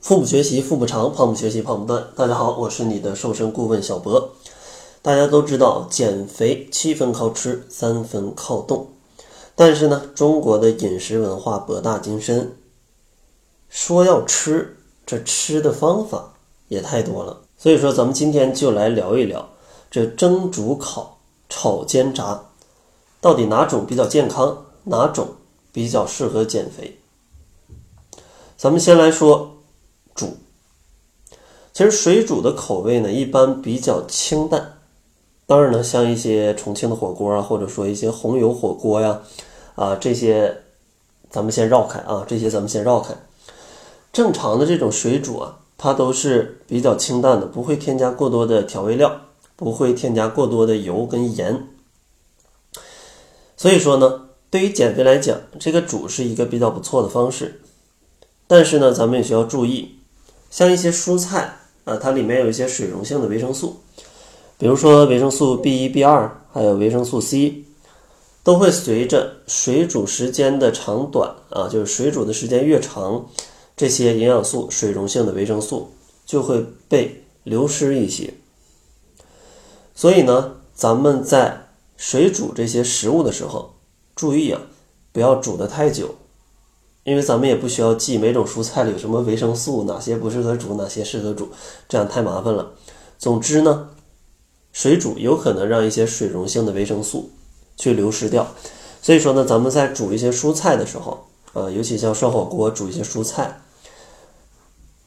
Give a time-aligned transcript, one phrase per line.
[0.00, 2.06] 腹部学习腹部长，胖不学习胖不断。
[2.14, 4.30] 大家好，我是你的瘦身顾问小博。
[5.02, 8.86] 大家都知道，减肥七分靠吃，三分靠动。
[9.56, 12.52] 但是呢，中国的饮食文化博大精深，
[13.68, 16.32] 说要吃，这吃的方法
[16.68, 17.40] 也太多了。
[17.56, 19.48] 所以说，咱们今天就来聊一聊
[19.90, 21.18] 这蒸、煮、烤、
[21.48, 22.44] 炒、煎、炸，
[23.20, 25.26] 到底哪种比较健康，哪种
[25.72, 27.00] 比较适合减肥？
[28.56, 29.56] 咱们先来说。
[30.18, 30.36] 煮，
[31.72, 34.80] 其实水煮的口味呢，一般比较清淡。
[35.46, 39.22] 当然呢，像一些重庆的火锅啊，或者说一些红油火锅呀，
[39.76, 40.62] 啊这些，
[41.30, 43.14] 咱们先绕开啊，这些咱们先绕开。
[44.12, 49.20] 正常的这种水煮啊，它都是比较清淡的，不会添加过多的调味料，
[49.54, 51.68] 不会添加过多的油跟盐。
[53.56, 57.62] 所以说呢，对于减肥来讲，这个煮是一个比较不错的方式。
[58.46, 59.97] 但是呢，咱们也需要注意。
[60.50, 63.80] 像一些蔬菜啊，它里面有一些水溶性的维生素，
[64.56, 67.64] 比如说维生素 B 一、B 二，还有维生素 C，
[68.42, 73.26] 都会随着水煮时间的长短啊，就是水煮的时间越长，
[73.76, 75.92] 这些营养素、水溶性的维生素
[76.24, 78.34] 就会被流失一些。
[79.94, 83.74] 所以呢，咱们在水煮这些食物的时候，
[84.14, 84.60] 注意啊，
[85.12, 86.14] 不要煮得太久。
[87.08, 91.48] 因为咱们也不需要记每种蔬菜里有什么维生素，哪些不适合煮，哪些适合煮，
[91.88, 92.72] 这样太麻烦了。
[93.18, 93.88] 总之呢，
[94.72, 97.30] 水煮有可能让一些水溶性的维生素
[97.76, 98.46] 去流失掉。
[99.00, 103.60] 所以说呢，咱们在煮一些蔬菜的时候，啊，尤其像涮火锅煮一些蔬菜，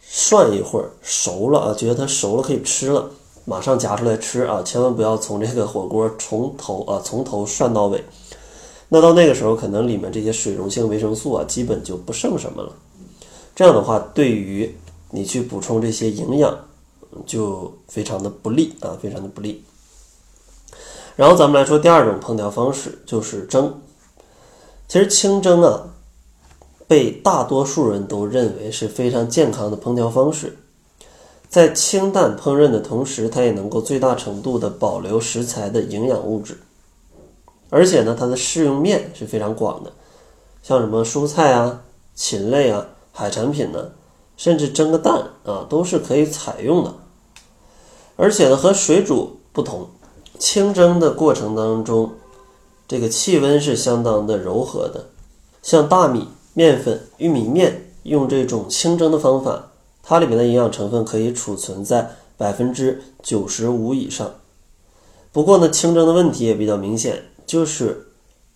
[0.00, 3.10] 涮一会儿熟了啊，觉得它熟了可以吃了，
[3.44, 8.02] 马上夹出来吃啊，千万不要从这个火锅从头啊从头涮到尾。
[8.94, 12.70] 那到那个时候，可能里面这些水溶性维生素啊，基本就不剩什么了。
[13.56, 14.70] 这样的话，对于
[15.08, 16.54] 你去补充这些营养，
[17.24, 19.64] 就非常的不利啊，非常的不利。
[21.16, 23.80] 然后咱们来说第二种烹调方式，就是蒸。
[24.88, 25.84] 其实清蒸啊，
[26.86, 30.54] 被大多数人都认为是非常健康的烹调方式。
[31.48, 36.58] 在清淡烹饪的同时，它也能够最大程度的保留食材的营养物质。
[37.74, 39.90] 而且呢，它的适用面是非常广的，
[40.62, 41.80] 像什么蔬菜啊、
[42.14, 43.92] 禽类啊、海产品呢，
[44.36, 46.92] 甚至蒸个蛋啊，都是可以采用的。
[48.16, 49.88] 而且呢，和水煮不同，
[50.38, 52.12] 清蒸的过程当中，
[52.86, 55.06] 这个气温是相当的柔和的。
[55.62, 59.70] 像大米、面粉、玉米面，用这种清蒸的方法，
[60.02, 64.30] 它里面的营养成分可以储存在百分之九十五以上。
[65.32, 67.22] 不过呢，清蒸的问题也比较明显。
[67.52, 68.06] 就是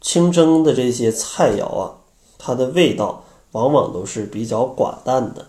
[0.01, 1.97] 清蒸的这些菜肴啊，
[2.39, 5.49] 它的味道往往都是比较寡淡的。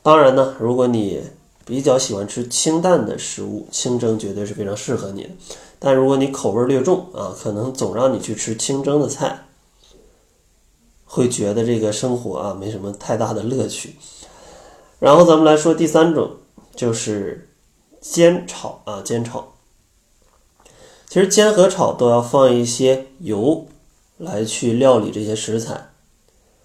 [0.00, 1.24] 当然呢，如果你
[1.64, 5.30] 比较喜欢吃清淡的食物，清蒸绝对是非常适合你的。
[5.80, 9.48] 但如果你口味略重啊，可能总让你去吃清蒸的菜，
[11.04, 13.96] 会觉得这个生活啊没什么太大的乐趣。
[15.00, 16.30] 然后咱们来说第三种，
[16.76, 17.50] 就是
[18.00, 19.54] 煎炒啊，煎炒。
[21.08, 23.66] 其实煎和炒都要放一些油
[24.18, 25.90] 来去料理这些食材，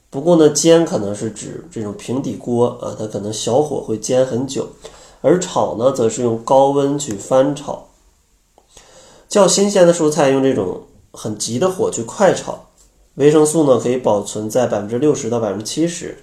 [0.10, 4.68] 不过呢，煎可能是指这种平底锅啊，它可能小火会煎很久，
[5.22, 7.88] 而炒呢，则是用高温去翻炒。
[9.30, 10.82] 较新鲜的蔬菜用这种
[11.12, 12.66] 很急的火去快炒，
[13.16, 16.18] 维生素呢可以保存在百分之六十到百分之七十，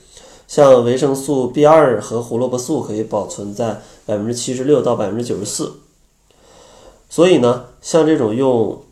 [0.47, 5.73] 像维生素 B 二和胡萝卜素可以保存在百分之七十六到百分之九十四。
[7.09, 8.83] 所以呢，像这种用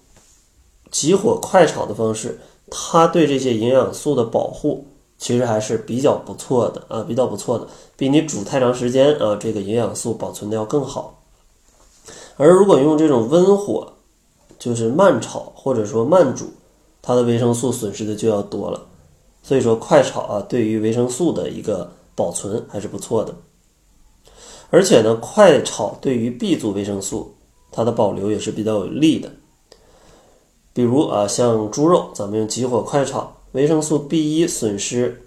[0.90, 2.40] 急火快炒的方式，
[2.70, 4.86] 它对这些营养素的保护
[5.18, 11.22] 其实还是比较不错的啊，比较不错的，比你煮太长时间啊，这个营养素保存的要更好。
[12.36, 13.92] 而如果用这种温火，
[14.58, 16.46] 就是慢炒或者说慢煮，
[17.02, 18.86] 它的维生素损失的就要多了。
[19.42, 23.34] 所以说快炒啊，对于维生素的一个保存还是不错的。
[24.70, 27.35] 而且呢，快炒对于 B 族维生素。
[27.76, 29.30] 它的保留也是比较有利的，
[30.72, 35.20] 比如啊，像猪肉，咱们用急火快炒，维生素 B 一损失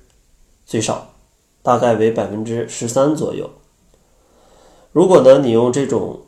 [0.65, 1.13] 最少，
[1.61, 3.51] 大概为百分之十三左右。
[4.91, 6.21] 如果呢，你用这种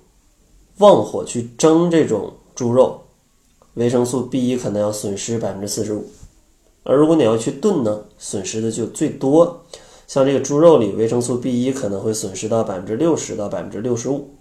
[0.78, 3.02] 旺火去蒸这种猪肉，
[3.74, 6.06] 维生素 B 一可能要损失百分之四十五。
[6.84, 9.64] 而如果你要去炖呢，损失的就最多，
[10.06, 14.36] 像这个猪肉里维生素 B 一可能会损失到百分之六十到百分之六十五。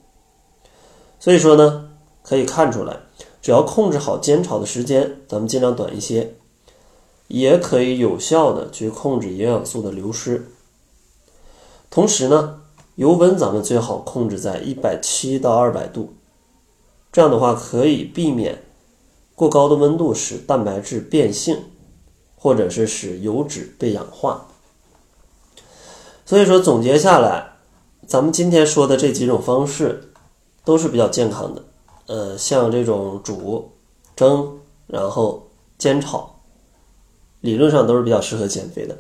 [1.21, 1.91] 所以说呢，
[2.25, 2.97] 可以看出来，
[3.41, 6.35] 只要控制好煎炒的时间，咱们尽量短一些，
[7.29, 10.51] 也可以有效的去控制营养素的流失。
[11.91, 12.63] 同时呢，
[12.95, 16.15] 油温咱们最好控制在一百七到二百度，
[17.13, 18.63] 这样的话可以避免
[19.35, 21.65] 过高的温度使蛋白质变性，
[22.35, 24.47] 或者是使油脂被氧化。
[26.25, 27.57] 所以说总结下来，
[28.07, 30.10] 咱们今天说的这几种方式
[30.71, 31.65] 都是比较健康的。
[32.07, 33.73] 呃，像这种煮、
[34.15, 36.37] 蒸，然后煎炒，
[37.41, 38.97] 理论上都是比较适合减肥的。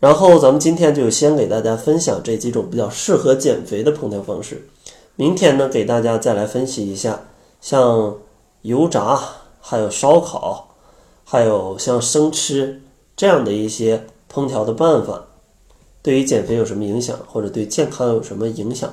[0.00, 4.68] 然后咱们今天就先给大家分享这几种比较适合减肥的烹调方式。
[5.14, 7.22] 明天呢，给大家再来分析一下，
[7.62, 8.14] 像
[8.60, 9.18] 油炸、
[9.58, 10.74] 还有烧烤，
[11.24, 12.82] 还有像生吃
[13.16, 15.24] 这样的一些烹调的办法，
[16.02, 18.92] 对于减肥有什么影响，或者对健康有什么影响？